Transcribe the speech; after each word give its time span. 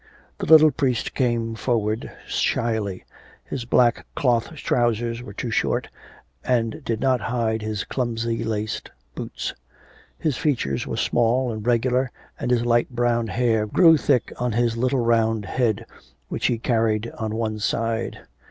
The 0.39 0.47
little 0.47 0.71
priest 0.71 1.13
came 1.13 1.53
forward 1.53 2.11
shyly. 2.25 3.05
His 3.45 3.65
black 3.65 4.07
cloth 4.15 4.55
trousers 4.55 5.21
were 5.21 5.35
too 5.35 5.51
short, 5.51 5.89
and 6.43 6.83
did 6.83 6.99
not 6.99 7.21
hide 7.21 7.61
his 7.61 7.83
clumsy 7.83 8.43
laced 8.43 8.89
boots. 9.13 9.53
His 10.17 10.37
features 10.37 10.87
were 10.87 10.97
small 10.97 11.51
and 11.51 11.67
regular, 11.67 12.09
and 12.39 12.49
his 12.49 12.65
light 12.65 12.89
brown 12.89 13.27
hair 13.27 13.67
grew 13.67 13.95
thick 13.95 14.33
on 14.41 14.53
his 14.53 14.75
little 14.75 15.01
round 15.05 15.45
head, 15.45 15.85
which 16.29 16.47
he 16.47 16.57
carried 16.57 17.11
on 17.19 17.35
one 17.35 17.59
side. 17.59 18.21